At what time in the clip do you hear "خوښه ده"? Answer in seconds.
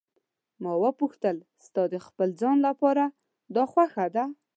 3.71-4.23